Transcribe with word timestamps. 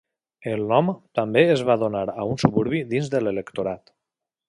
El 0.51 0.63
nom 0.71 0.89
també 1.19 1.43
es 1.57 1.63
va 1.69 1.77
donar 1.83 2.03
a 2.23 2.27
un 2.33 2.43
suburbi 2.47 2.83
dins 2.95 3.15
de 3.17 3.23
l'electorat. 3.27 3.99